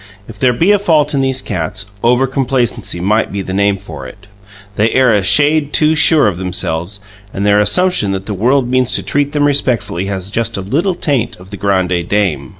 If 0.27 0.39
there 0.39 0.51
be 0.51 0.71
a 0.71 0.79
fault 0.79 1.13
in 1.13 1.21
these 1.21 1.43
cats, 1.43 1.85
overcomplacency 2.03 2.99
might 2.99 3.31
be 3.31 3.43
the 3.43 3.53
name 3.53 3.77
for 3.77 4.07
it; 4.07 4.25
they 4.75 4.89
err 4.93 5.13
a 5.13 5.21
shade 5.23 5.73
too 5.73 5.93
sure 5.93 6.27
of 6.27 6.37
themselves, 6.37 6.99
and 7.31 7.45
their 7.45 7.59
assumption 7.59 8.11
that 8.13 8.25
the 8.25 8.33
world 8.33 8.67
means 8.67 8.93
to 8.93 9.03
treat 9.03 9.33
them 9.33 9.43
respectfully 9.43 10.05
has 10.07 10.31
just 10.31 10.57
a 10.57 10.61
little 10.61 10.95
taint 10.95 11.35
of 11.35 11.51
the 11.51 11.57
grande 11.57 11.93
dame. 12.09 12.49